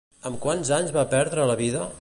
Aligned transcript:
Amb 0.29 0.39
quants 0.45 0.71
anys 0.79 0.95
va 0.97 1.05
perdre 1.15 1.49
la 1.53 1.61
vida? 1.65 1.89